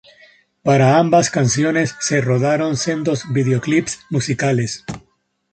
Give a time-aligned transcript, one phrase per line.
[0.63, 4.83] Para ambas canciones se rodaron sendos videoclips musicales.